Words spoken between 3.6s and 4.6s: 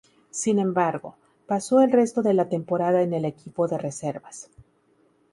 de reservas.